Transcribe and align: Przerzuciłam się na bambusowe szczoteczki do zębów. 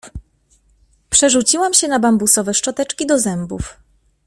Przerzuciłam 1.09 1.73
się 1.73 1.87
na 1.87 1.99
bambusowe 1.99 2.53
szczoteczki 2.53 3.05
do 3.07 3.19
zębów. 3.19 3.77